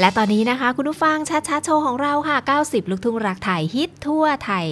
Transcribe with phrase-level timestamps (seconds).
[0.00, 4.66] และตอนนี้นะคะ คุณผู้ฟังชัดชัดโชว์ของเราค่ะ 90 ลูกทุ่งรักไทยฮิตทั่วไทย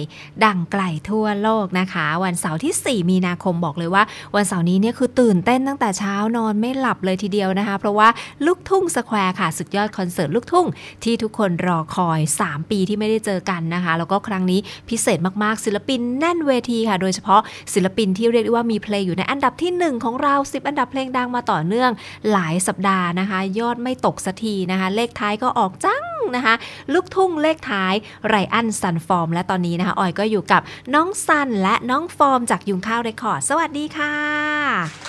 [0.45, 4.03] ดังไกลทั่วโลกนะคะ วันเสาร์ที่ 4 มีนาคมบอกเลยว่า
[4.35, 8.07] วันเสาร์นี้เนี่ยคือตื่นเต้นตั้งแต่เช้านอนไม่หลับเลยทีเดียวนะคะ เพราะว่า
[8.45, 10.67] ลูกทุ่งสแควร์ค่ะสุดยอดคอนเสิร์ตลูกทุ่ง
[11.03, 17.41] ที่ทุกคนรอคอย 3 ปีที่ไม่ได้เจอกันนะคะ แล้วก็ครั้งนี้พิเศษมากๆ ศิลปินแน่นเวทีค่ะ โดยเฉพาะ
[17.73, 21.91] ศิลปินที่เรียกได้ว่ามีเพลงอยู่ในอันดับที่ 1 ของเรา 10 อันดับเพลงดังมาต่อเนื่อง
[22.31, 26.05] หลายสัปดาห์นะคะ ยอดไม่ตกสักทีนะคะเลขท้ายก็ออกจัง
[26.35, 26.55] นะคะ
[26.93, 27.93] ลูกทุ่งเลขท้าย
[28.27, 30.61] ไรอันซันฟอร์ม และตอนนี้นะคะออยก็อยู่กับ
[30.95, 34.13] น้องซันและน้องฟอร์มจากยุ้งข้าวเรคคอร์ดสวัสดีค่ะ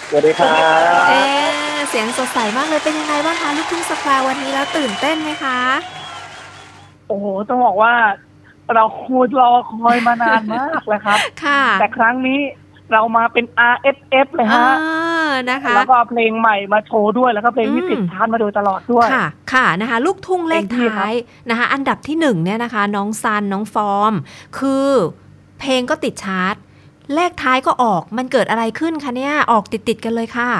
[0.09, 0.55] สวัสดีครั
[1.03, 5.59] บเอ๊ะเสียงสดใสมากเลยเป็นยังไงบ้างคะลูกทุ่งสแควร์วันนี้แล้วตื่นเต้นไหมคะ
[7.09, 7.95] โอ้โหต้องบอกว่า
[8.75, 12.41] เราคูดรอคอยมานานมากเลยครับ ค่ะ แต่ครั้งนี้
[12.93, 14.75] เรามาเป็น RSF เลยอ่าฮะ
[15.51, 21.15] นะคะแล้วก็เอาเพลงใหม่มาโชว์ด้วยแล้วก็เพลงที่อืมติดชาร์ตมาโดยตลอดด้วยค่ะ ค่ะนะคะ ลูกทุ่งเลขเต็มที่ครับท้าย
[21.51, 24.15] นะคะอันดับที่หนึ่งเนี่ยนะคะ น้องซันน้องฟอร์ม
[24.59, 24.89] คือ
[25.61, 26.55] เพลงก็ติดชาร์ต
[27.15, 30.51] เลขท้ายก็ออกมันเกิดอะไรขึ้นคะเนี่ยออกติดติดๆกันเลยค่ะ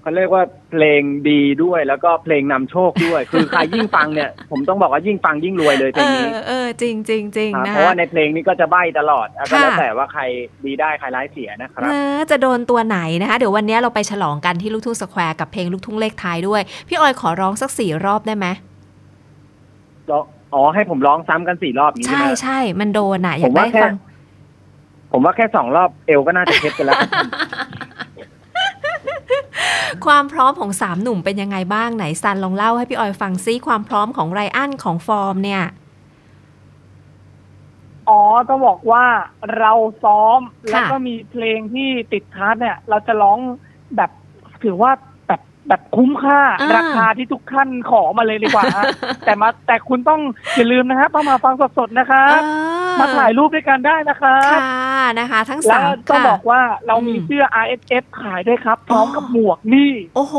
[0.00, 0.42] เขาเรียกว่า
[0.76, 10.22] เพลงดีด้วยแล้วก็เพลงนำโชคด้วย คือใครยิ่งฟังเนี่ย ผมต้องบอกว่ายิ่งฟังยิ่งรวยเลยเพเอลงอนี้เออจริงจริงจริงครับนะเพราะคะว่าในเพลงนี้ก็จะใบ้ตลอดอะก็ค่ะแล้วแต่ว่าใคร
[10.64, 18.46] ดีได้ใครร้ายเสียนะครับเออจะโดนตัวไหนนะคะเดี๋ยววันนี้เราไปฉลองกันที่ลูกทุ่งสแควร์กับเพลงลูกทุ่งเลขท้ายด้วย พี่ออยขอร้องสักสี่รอบได้ไหม
[20.54, 23.94] อ๋อให้ผมร้องซ้ำกันสี่รอบนี้ใช่ใช่ไหมใช่มันโดนอะอยากผมว่าได้แค่ฟัง
[25.12, 27.00] ผมว่าแค่สองรอบเอวก็น่าจะเช็ดกันแล้ว
[30.06, 35.62] ความพร้อมของสามหนุ่มเป็นยังไงบ้างไหนซันลองเล่าให้พี่ออยฟังซิความพร้อมของไรอันของฟอร์มเนี่ย
[38.08, 39.04] อ๋อต้องบอกว่า
[39.58, 39.72] เรา
[40.04, 43.38] ซ้อมค่ะแล้วก็มีเพลงที่ติดชาร์ตเนี่ย เราจะร้อง
[43.96, 44.10] แบบ
[44.64, 44.90] ถือว่า
[45.26, 46.40] แบบแบบคุ้มค่า
[46.76, 48.84] ราคาที่ทุกท่านขอมาเลยดีกว่าฮะ
[49.26, 50.20] แต่มาแต่คุณต้อง
[50.56, 52.65] อย่าลืมนะฮะต้องมาฟังสดๆนะครับเออ
[53.00, 60.34] มาถ่ายรูปด้วยกันได้นะครับ ค่ะนะคะ ทั้งแล้สาวมต้องค่ะบอกว่าเรามีอืมเสื้อ RSF ขายด้วยครับ พร้อมกับหมวกนี่ โอ้โห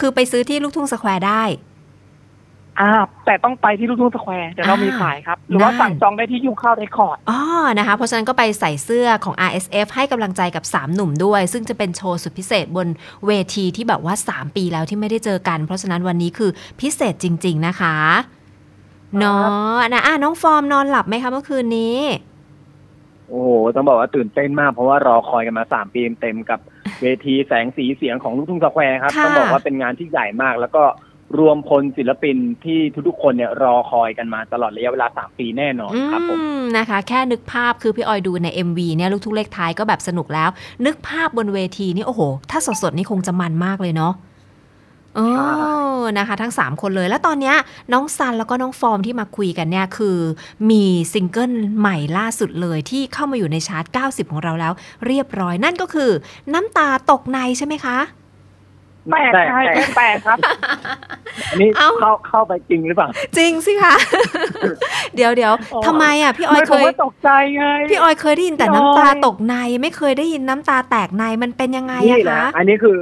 [0.00, 1.44] คือไปซื้อที่ลูกทุ่งสแควร์ได้
[2.80, 2.90] อ่า
[3.26, 7.40] แต่ต้องไปที่ลูกทุ่งสแควร์เดี๋ยวเรามีขายครับ หรือว่าได้สั่งจองได้ที่ยุ่งข้าวเรคคอร์ดอ๋อ
[7.78, 12.88] นะคะ เพราะฉะนั้นก็ไปใส่เสื้อของ RSF ให้กำลังใจกับ 3 หนุ่มด้วย ซึ่งจะเป็นโชว์สุดพิเศษบน
[13.26, 16.50] เวทีที่แบบว่า 3 ปีแล้วที่ไม่ได้เจอกัน เพราะฉะนั้นวันนี้คือ
[16.80, 17.96] พิเศษจริง ๆ นะคะ
[19.20, 21.98] เนาะนะอะน้องฟอร์มนอนหลับไหมคะเมื่อคืนนี้
[23.28, 26.60] โอ้โหต้องบอกว่าตื่นเต้นมาก เพราะว่ารอคอยกันมาสามปีเต็มๆกับ
[27.02, 30.82] เวทีแสงสีเสียงของลูกทุ่งสแควร์ครับค่ะต้องบอกว่าเป็นงานที่ใหญ่มาก แล้วก็
[31.38, 40.48] รวมพลศิลปินที่ทุกๆคนเนี่ยรอคอยกันมาตลอดระยะเวลาสามปีแน่นอนครับผมอืมนะคะ แค่นึกภาพคือพี่ออยดูใน MV เนี่ยลูกทุ่งเลขท้ายก็แบบสนุกแล้ว
[40.86, 44.12] นึกภาพบนเวทีนี่โอ้โห ถ้าสดๆนี่คงจะมันมากเลยเนาะ
[45.16, 45.20] เอ
[45.98, 47.56] อนะคะ ทั้ง 3 คนเลย แล้วตอนเนี้ย
[47.92, 50.18] น้องซันแล้วก็น้องฟอร์มที่มาคุยกันเนี่ยคือ
[50.70, 54.72] มีซิงเกิลใหม่ล่าสุดเลยที่เข้ามาอยู่ในชาร์ต 90 ของเราแล้ว
[55.06, 56.10] เรียบร้อยนั่นก็คือ
[56.54, 57.98] น้ำตาตกในใช่ไหมคะ
[59.10, 60.38] แปลกแต่ใช่แต่แปลกครับ
[61.50, 63.94] อันนี้เอ้าเข้าเข้าไปจริงหรือเปล่า จริงสิคะ
[65.16, 72.96] เดี๋ยวเดี๋ยวอ๋อทำไมอะ พี่ออยไม่เคผมยว่าตกใจไง พี่ออยเคยได้ยินแต่พี่ออยน้ำตาตกในไม่เคยได้ยินน้ำตาแตกในมันเป็นยังไงนี่อะแหละคะ อันนี้คือ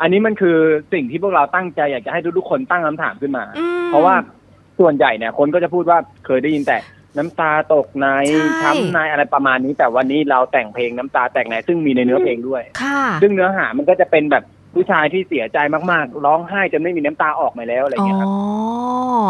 [0.00, 0.56] อันนี้มันคือ
[0.92, 4.14] สิ่งที่พวกเราตั้งใจอยากจะให้ทุกๆคนตั้งคำถามขึ้นมา อืม เพราะว่า
[4.78, 6.78] ส่วนใหญ่เนี่ย คนก็จะพูดว่าเคยได้ยินแต่
[7.18, 14.44] น้ำตาตกในใช่ ช้ำในอะไรประมาณนี้ แต่วันนี้เราแต่งเพลงน้ำตาแตกในซึ่งมีในเนื้อเพลงด้วย ค่ะ ซึ่งเนื้อหามันก็จะเป็นแบบ
[14.74, 15.58] ผู้ชายที่เสียใจ
[15.90, 18.30] มากๆ ร้องไห้จนไม่มีน้ำตาออกมาแล้วอะไรอย่างอ๋อเงี้ยครับ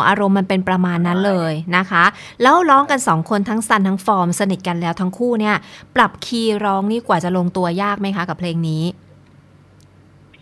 [0.08, 2.04] อารมณ์มันเป็นประมาณนั้นเลยนะคะ
[2.42, 5.56] แล้วร้องกันสองคนทั้งซันทั้งฟอร์มสนิทกันแล้วทั้งคู่เนี่ย
[5.96, 8.82] ปรับคีย์ร้องนี่กว่าจะลงตัวยากไหมคะกับเพลงนี้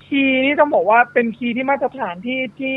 [0.07, 2.77] คีย์นี่ต้องบอกว่าเป็นคีย์ที่มาตรฐานที่ที่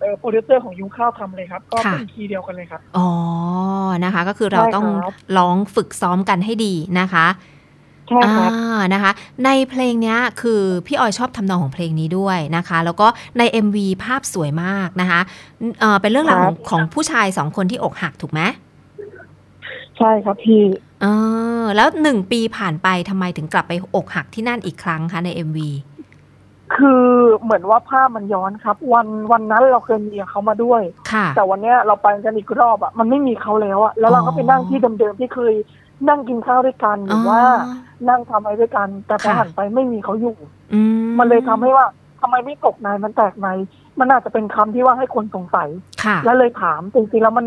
[0.00, 3.08] เอ่อโปรดิวเซอร์ของยุ้งข้าวทำเลยครับ ก็ค่ะเป็นคีย์เดียวกันเลยครับ อ๋อ
[4.04, 7.26] นะคะ ก็คือเราใช่ต้องครับร้องฝึกซ้อมกันให้ดีนะคะ
[8.08, 9.10] ใช่ครับอ่านะคะ
[9.44, 13.06] ในเพลงเนี้ยคือพี่ออยชอบทำนองของเพลงนี้ด้วยนะคะ แล้วก็
[13.38, 15.20] ใน MV ภาพสวยมากนะคะ
[15.80, 18.40] เอ่อเป็นเรื่องราวของของผู้ชายสองคนที่อกหักถูกไหม
[19.98, 20.62] ใช่ครับพี่
[21.02, 21.06] เอ
[21.62, 25.58] อแล้วหนึ่งปีผ่านไปทำไมถึงกลับไปอกหักที่นั่นอีกครั้งคะใน MV
[26.76, 27.02] คือ
[27.42, 30.82] เหมือนว่าภาพมันย้อนครับ วันวันนั้นเราเคยมีเขามาด้วย
[31.12, 35.54] ค่ะแต่วันเนี้ยเราไปกันอีกรอบอะมันไม่มีเขาแล้วอะแล้วเราก็ไปนั่งที่เดิมๆที่เคย
[36.08, 37.40] นั่งกินข้าวด้วยกันหรือว่า
[38.08, 40.36] นั่งทำอะไรด้วยกัน แต่พอค่ะหันไปไม่มีเขาอยู่
[40.72, 40.80] อื
[41.18, 41.86] มันเลยทำให้ว่า
[42.20, 43.48] ทำไมไม่ตกในมันแตกใน
[43.98, 45.68] มันอาจจะเป็นคำที่ว่าให้คนสงสัย
[46.04, 47.46] ค่ะแล้วเลยถามจริงๆแล้วมัน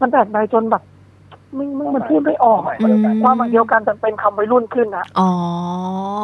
[0.00, 5.30] มันแตกในจนแบบไม่ไม่มันพูดไม่ออกอะอืมความหมายเดียวกันแต่เป็นคำวัยรุ่นขึ้นนะอ๋อ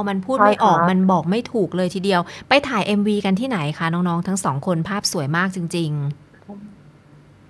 [0.08, 5.92] มันพูดใช่ไม่ออกค่ะมันบอกไม่ถูกเลยทีเดียว ไปถ่าย MV กันที่ไหนคะน้องๆ ทั้งสองคนภาพสวยมากจริง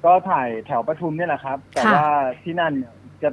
[0.05, 2.09] ก็ถ่ายแถวปทุมเนี่ยแหละครับ แต่ค่ะ ว่า
[2.43, 2.93] ที่นั่นเนี่ย
[3.23, 3.31] จะ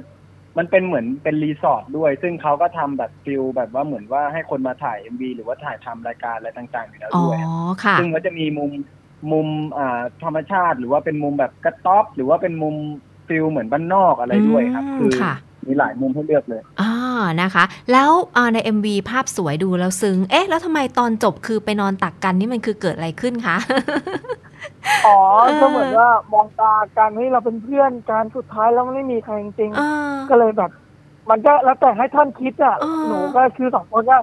[0.58, 7.40] มันเป็นเหมือนเป็นรีสอร์ทด้วย ซึ่งเขาก็ทำแบบฟิลแบบว่าเหมือนว่าให้คนมาถ่าย MV หรือว่าถ่ายทำรายการอะไรต่างๆอยู่แล้วๆอ๋อด้วย
[7.84, 8.70] ค่ะ ซึ่งก็จะมีมุม
[9.32, 9.46] มุม
[9.78, 12.76] อ่าธรรมชาติ หรือว่าเป็นมุมแบบกระต๊อบ หรือว่าเป็นมุม
[13.26, 15.34] ฟิลเหมือนบ้านนอกอะไรด้วยครับอืมคือค่ะ
[15.66, 16.92] มีหลายมุมให้เลือกเลยอ่า
[17.42, 23.56] นะคะ แล้วอ่าใน MV ภาพสวยดูแล้วซึ้ง เอ๊ะ แล้วทำไมตอนจบคือไปนอนตักกันนี่มันคือเกิดอะไรขึ้นคะ
[25.06, 30.70] อ๋อเออก็เหมือนว่ามองตากันให้เราเป็นเพื่อนกันสุดท้ายแล้วมันไม่มีใครจริงอ่าๆก็เลยแบบ
[31.30, 34.18] มันก็แล้วแต่ให้ท่านคิดอะอ่าหนูก็คือสองคนก็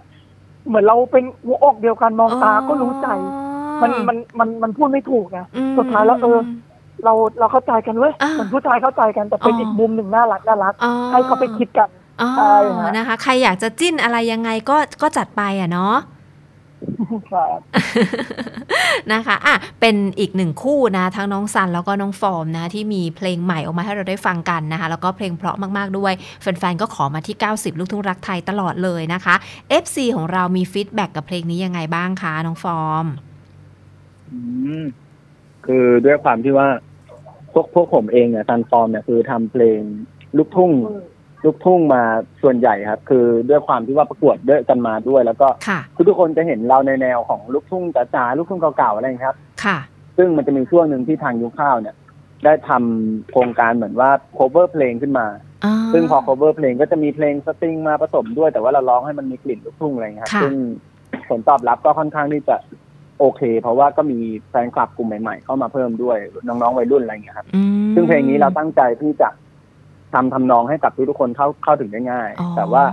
[0.67, 3.07] เหมือนเราเป็นหัวอกเดียวกันมองตาก็รู้ใจ
[3.81, 6.39] มันมันมันมันพูดไม่ถูกไงอืมสุดท้ายแล้วเออ
[7.03, 11.89] เราเราเข้าใจกันเว้ยอ่าเหมือนผู้ชายเข้าใจกันแต่เป็นอ๋ออีอีกมุมหนึ่งน่ารักน่ารักอ๋อให้เขาไปคิดกัน
[12.21, 15.95] อ๋อใช่ฮะนะคะ ใครอยากจะจิ้นอะไรยังไงก็ก็จัดไปอะเนาะ
[17.31, 17.59] ครับ
[19.13, 29.35] นะคะอะเป็นอีกหนึ่งคู่นะ ทั้งน้องซันแล้วก็น้องฟอร์มนะ ที่มีเพลงใหม่ออกมาให้เราได้ฟังกันนะคะ แล้วก็เพลงเพราะมากๆด้วย แฟนๆ ก็ขอมาที่ 90 ลูกทุ่งรักไทยตลอดเลยนะคะ
[29.83, 33.05] FC ของเรามี feedback กับเพลงนี้ยังไงบ้างคะ น้องฟอร์ม
[34.31, 34.39] อื
[34.83, 34.85] ม
[35.65, 36.67] คือด้วยความที่ว่า
[37.53, 39.79] พวกพวกผมเองเนี่ยซันฟอร์มเนี่ยคือทำเพลง
[40.37, 40.71] ลูกทุ่ง
[41.45, 42.03] ลูกทุ่งมา
[42.41, 49.77] ส่วนใหญ่ครับ คือด้วยความที่ว่าประกวดด้วยกันมาด้วย แล้วก็ค่ะทุกๆคนจะเห็นเราในแนวของลูกทุ่งจ๋าๆลูกทุ่งเก่าๆอะไรอย่างเงี้ยครับ ค่ะ
[50.17, 51.95] ซึ่งมันจะมีช่วงหนึ่งที่ทางยุ้งข้าวเนี่ย
[52.45, 55.27] ได้ทำโครงการเหมือนว่า cover เพลงขึ้นมา
[55.65, 60.55] อ่าซึ่งพอ cover เพลงก็จะมีเพลงสตริงมาผสมด้วยแต่ว่าเราร้องให้มันมีกลิ่นลูกทุ่งอะไรอย่างเงี้ยครับค่ะซึ่ง
[61.29, 62.55] ผลตอบรับก็ค่อนข้างที่จะ
[63.21, 64.19] โอเค เพราะว่าก็มี
[64.49, 69.29] แฟนคลับกลุ่มใหม่ๆเข้ามาเพิ่มด้วยน้องๆวัยรุ่นอะไรอย่างเงี้ยครับอืมซึ่งเพลงนี้เราตั้งใจที่จะ
[70.13, 72.83] ทำทำนองให้กับทุกๆคนเข้าเข้าถึงได้ง่ายอ๋อแต่ว่า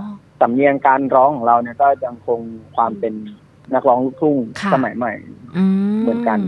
[0.41, 2.39] สำเนียงการร้องของเราเนี่ยก็ยังคง
[2.75, 3.13] ความเป็น
[3.73, 5.13] นักร้องลูกทุ่งค่ะสมัยใหม่
[5.57, 5.63] อื
[6.01, 6.39] เหมือนกัน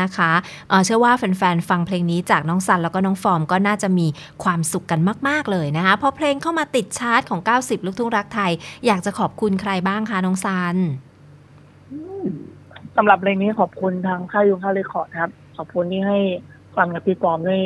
[0.00, 0.32] นะคะ
[0.68, 4.06] เอ่อเชื่อว่าแฟนๆ ฟังเพลงนี้จากน้องซันแล้วก็น้องฟอร์มก็น่าจะมี
[4.44, 8.52] ความสุขกันมาก ๆ เลยนะคะพอเพลงเข้ามาติดชาร์ตของ 90 ลูกทุ่งรักไทย
[8.86, 10.76] อยากจะขอบคุณใครบ้างคะน้องซัน
[12.96, 16.18] สำหรับเพลงนี้ขอบคุณทางค่ายยุงค่ายเรคคอร์ดครับ ขอบคุณที่ให้
[16.76, 17.58] ฟังกับพี่ปอมได้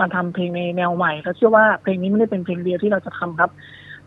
[0.00, 3.50] มาทำเพลงในแนวใหม่แล้วเชื่อว่าเพลงนี้ไม่ได้เป็นเพลงเดียวที่เราจะทำครับ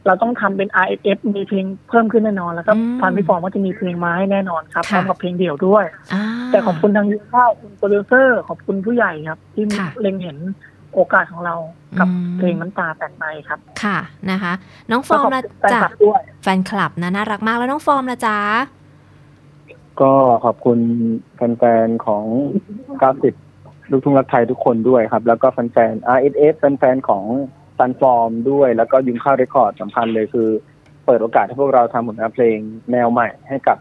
[0.06, 10.38] เราต้องทำเป็น R F F มีเพลงเพิ่มขึ้นแน่นอนแล้วก็อืมทางพี่ปอมก็จะมีเพลงมาให้แน่นอนครับพค่ะร้อมกับเพลงเดี่ยวด้วยอ่าแต่ขอบคุณทางยุงค่ายคุณโปรดิวเซอร์ ขอบคุณผู้ใหญ่ครับ ที่ค่ะเล็งเห็น
[10.94, 11.56] โอกาสของเรา
[12.00, 13.98] กับอืมเพลงน้ำตาแตกในครับ ค่ะ
[14.32, 14.54] นะคะ
[14.92, 18.38] น้องฟอร์มขอบละคุณแฟนจ้ะคลับด้วยแฟนคลับนะน่ารักมากแล้วน้องฟอร์มละจ้า
[20.02, 20.14] ก็
[20.46, 20.80] ขอบคุณ
[21.36, 22.26] แฟนๆของ
[23.08, 27.26] 90 ลูกทุ่งรักไทยทุกคนด้วยครับ แล้วก็แฟนๆ RSF แฟนๆของ
[27.78, 30.50] ซันฟอร์มด้วย แล้วก็ยุงข้าวเรคคอร์ดสำคัญเลยคือ
[31.06, 32.58] เปิดโอกาสให้พวกเราทำผลงานเพลง
[32.92, 33.78] แนวใหม่ให้กับ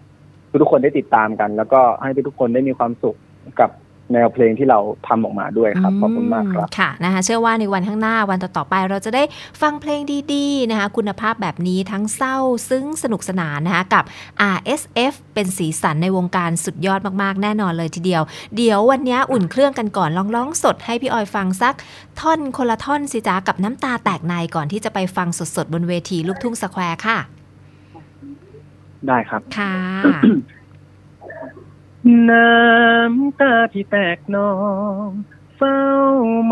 [0.61, 3.17] ทุกๆคนได้ติดตามกัน แล้วก็ให้ทุกๆคนได้มีความสุข
[3.61, 3.71] กับ
[4.13, 4.79] แนวเพลงที่เรา
[5.09, 9.23] ทำออกมาด้วยครับขอบคุณมากครับค่ะนะคะเชื่อว่าในวันข้างหน้าวันต่อๆไป เราจะได้
[9.63, 10.01] ฟังเพลง
[10.33, 12.37] ดีๆนะคะคุณภาพแบบนี้ทั้งเศร้า
[12.69, 14.05] ซึ้งสนุกสนานนะคะกับ
[14.55, 18.23] RSF เป็นสีสันในวงการสุดยอดมากๆ แน่นอนเลยทีเดียว
[18.57, 21.75] เดี๋ยววันนี้อุ่นเครื่องกันก่อนลองร้องสดให้พี่ออยฟังสัก
[22.21, 27.19] ท่อนคนละท่อนสิจ้ากับน้ำตาแตกในก่อนที่จะไปฟังสดๆบนเวทีลูกทุ่งสแควร์ค่ะ
[29.07, 29.75] ได้ครับค่ะ
[32.31, 34.53] น้ำตาที่แตกนอ
[35.05, 35.07] ง
[35.57, 35.83] เฝ้า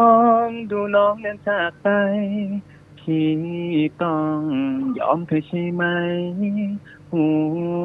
[0.01, 1.89] มองดูน้องนั้นจากไป
[3.03, 3.33] ที่
[4.03, 4.39] ต้อง
[4.99, 5.85] ยอมเธอใช่ไหม
[7.13, 7.27] หั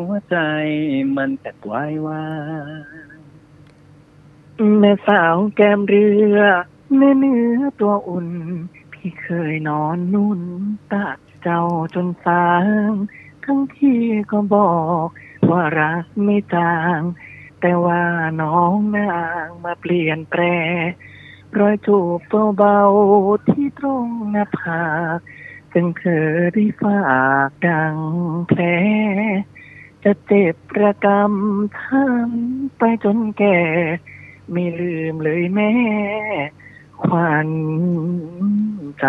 [0.07, 0.37] วใจ
[1.15, 2.23] มันแตกวายวา
[3.17, 3.21] ย
[4.79, 6.39] แม่สาวแก้มเรือ
[6.97, 8.29] แม่เนื้อตัวอุ่น
[8.93, 10.41] พี่เคยนอนนุ่น
[10.93, 11.63] ตักเจ้า
[11.93, 12.49] จนสา
[12.87, 12.89] ง
[13.45, 14.01] ทั้งที่
[14.31, 14.73] ก็บอ
[15.05, 15.07] ก
[15.49, 16.99] ว่ารักไม่จาง
[17.61, 18.03] แต่ว่า
[18.41, 20.41] น้องนางมาเปลี่ยนแปล
[21.57, 25.17] รอยจูบเบาๆที่ตรงหน้าผาก
[25.73, 27.03] จึงเธอได้ฝา
[27.47, 27.95] กดัง
[28.47, 28.61] แผล
[30.03, 32.29] จะเจ็บประกำทั้ง
[32.77, 33.59] ไปจนแก่
[34.51, 35.71] ไม่ลืมเลยแม่
[37.07, 37.49] ขวัญ
[38.99, 39.05] ใจ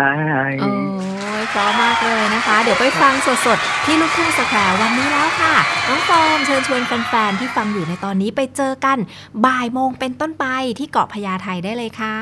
[0.61, 3.13] โอ้ยเพราะมากเลยนะคะ เดี๋ยวไปฟัง
[3.45, 5.55] สดๆ ที่ลูกทุ่งสแควร์วันนี้แล้วค่ะ
[5.87, 8.97] น้องฟอร์มเชิญชวนแฟนๆ ที่ฟังอยู่ในตอนนี้ไปเจอกัน
[9.45, 10.45] บ่ายโมงเป็นต้นไป
[10.79, 12.17] ที่เกาะพญาไทได้เลยค่ะ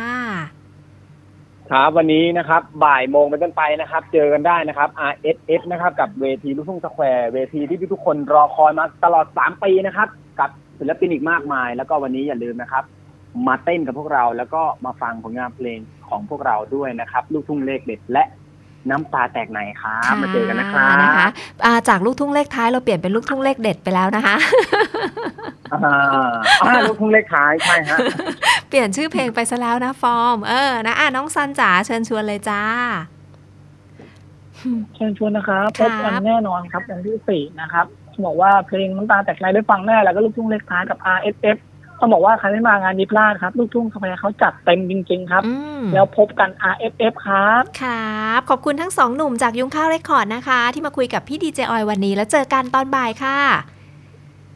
[1.71, 10.07] ครับวันนี้นะครับ บ่ายโมงเป็นต้นไปนะครับ เจอกันได้นะครับ RSS นะครับ กับเวทีลูกทุ่งสแควร์เวทีที่ทุกคนรอคอยมาตลอด 3 ปีนะครับ
[10.39, 10.49] กับ
[10.79, 12.83] ศิลปินอีกมากมาย แล้วก็วันนี้อย่าลืมนะครับ
[13.47, 18.23] มาเต้นกับพวกเราแล้วก็มาฟังผลงานเพลงของพวกเราด้วยนะครับ ลูกทุ่งเลขเด็ดและ
[18.89, 21.29] น้ำตาแตกไหนครับมาเจอกันนะครันะคะบ
[21.65, 24.35] อ่าจากลูกทุ่งเลขท้ายเราเปลี่ยนเป็นลูกทุ่งเลขเด็ดไปแล้วนะคะ
[25.73, 25.81] อ่า
[26.61, 27.97] อ่าลูกทุ่งเลขท้ายใช่ฮะ
[28.69, 32.61] เปลี่ยนชื่อเพลงไปซะแล้วนะฟอร์ม เออนะอะน้องซันจ๋าเชิญชวนเลยจ้า
[34.95, 37.85] เชิญชวนนะครับพครับบกันแน่นอนครับวันที่สี่นะครับ
[38.25, 41.57] บอกว่าเพลงน้ำตาแตกในได้ฟังแน่แล้วก็ลูกทุ่งเล็กท้ายกับ RSF
[42.01, 53.39] ต้องบอกว่าใครไม่มางานนี้พลาดครับลูกทุ่งสมัยเขาจัดเต็มจริง ๆ ครับอืมแล้วพบกัน RSF ครับครับ ขอบคุณทั้งสองหนุ่มจากยุ้งข้าวเรคคอร์ดนะคะ ที่มาคุยกับพี่ดีเจออยวันนี้แล้วเจอกันตอนบ่ายค่ะ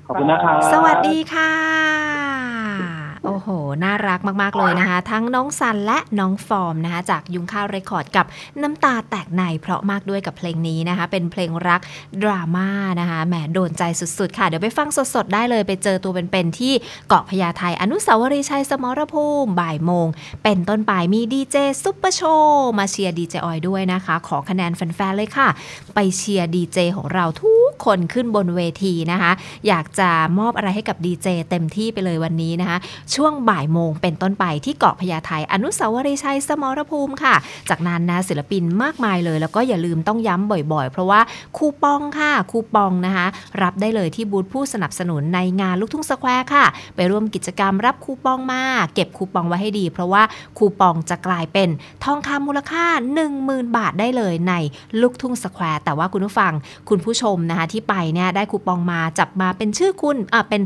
[0.05, 2.94] ขอบคุณนะครับ สวัสดีค่ะ
[3.25, 3.49] โอ้โห
[3.83, 8.25] น่ารักมาก ๆ เลยนะคะ ทั้งน้องซันและน้องฟอร์มนะคะ จากยุ้งข้าวเรคคอร์ดกับ
[8.61, 11.81] น้ำตาแตกในเพราะมากด้วยกับเพลงนี้นะคะ เป็นเพลงรัก
[12.23, 16.73] ดราม่านะคะแหมโดนใจสุด ๆ ค่ะ เดี๋ยวไปฟังสด ๆ ได้เลยไปเจอตัวเป็นๆที่
[17.07, 20.07] เกาะพญาไทอนุสาวรีย์ชัยสมรภูมิบ่ายโมง
[20.43, 25.47] เป็นต้นไปมีดีเจซุปเปอร์โชว์มาเชียร์ดีเจออยด้วยนะคะ ขอคะแนนแฟนๆเลยค่ะ
[25.93, 29.31] ไปเชียร์ดีเจของเราทุก คนขึ้นบนเวทีนะคะ
[29.67, 32.77] อยากจะมอบอะไรให้กับดีเจเต็มที่ไปเลยวันนี้นะคะ
[33.15, 37.35] ช่วงบ่ายโมงเป็นต้นไปที่เกาะพญาไทอนุสาวรีย์ชัยสมรภูมิค่ะ
[37.69, 41.19] จากนั้นนะศิลปินมากมายเลย แล้วก็อย่าลืมต้องย้ำบ่อยๆ เพราะว่า
[41.57, 43.27] คูปองค่ะคูปองนะคะ
[43.61, 46.65] รับได้เลยที่บูธผู้สนับสนุนในงานลูกทุ่งสแควร์ค่ะ
[46.95, 48.61] ไปร่วมกิจกรรมรับคูปองมา
[48.95, 50.23] เก็บคูปองไว้ให้ดี เพราะว่า
[50.57, 51.69] คูปองจะกลายเป็น
[52.03, 52.85] ทองคำมูลค่า
[53.31, 54.53] 10,000 บาทได้เลยใน
[55.01, 56.53] ลูกทุ่งสแควร์แต่ว่าคุณผู้ฟัง
[56.89, 60.63] คุณผู้ชมนะคะที่ไปเนี่ยได้คูปองมาจับมาเป็นชื่อคุณอะเป็น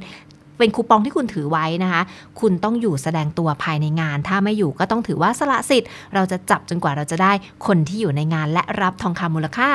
[0.62, 2.02] เป็นคูปองที่คุณถือไว้นะคะ
[2.40, 7.34] คุณต้องอยู่แสดงตัวภายในงาน ถ้าไม่อยู่ก็ต้องถือว่าสละสิทธิ์ เราจะจับจนกว่าเราจะได้
[7.68, 9.70] คนที่อยู่ในงานและรับทองคำมูลค่า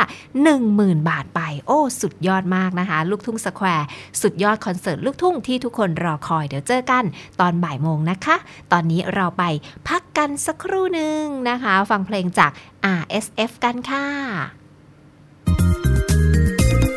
[0.52, 3.86] 10,000 บาทไป โอ้ สุดยอดมากนะคะ ลูกทุ่งสแควร์
[4.22, 7.04] สุดยอดคอนเสิร์ตลูกทุ่งที่ทุกคนรอคอย เดี๋ยวเจอกัน
[7.40, 8.36] ตอนบ่ายโมงนะคะ
[8.72, 9.44] ตอนนี้เราไป
[9.88, 12.50] พักกันสักครู่หนึ่งนะคะ ฟังเพลงจาก
[13.00, 14.63] RSF กันค่ะ